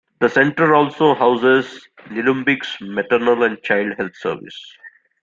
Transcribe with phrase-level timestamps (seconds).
[0.19, 4.59] The centre also houses Nillumbik's Maternal and Child Health Service.